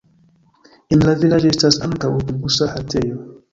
[0.95, 3.25] En la vilaĝo estas ankaŭ aŭtobusa haltejo.